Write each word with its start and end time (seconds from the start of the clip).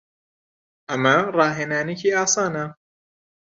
ئەمە 0.89 1.15
ڕاهێنانێکی 1.37 2.15
ئاسانە. 2.17 2.65